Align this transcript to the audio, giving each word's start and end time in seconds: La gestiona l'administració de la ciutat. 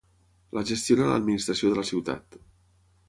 La 0.57 0.63
gestiona 0.69 1.09
l'administració 1.11 1.73
de 1.75 1.79
la 1.81 1.87
ciutat. 1.91 2.43